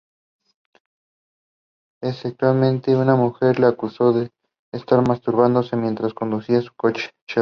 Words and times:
Exactamente, 2.01 2.95
una 2.95 3.15
mujer 3.15 3.59
le 3.59 3.67
acusó 3.67 4.13
de 4.13 4.31
estar 4.73 5.07
masturbándose 5.07 5.75
mientras 5.75 6.15
conducía 6.15 6.59
su 6.61 6.73
coche, 6.75 7.03
un 7.03 7.03
Chevrolet. 7.03 7.29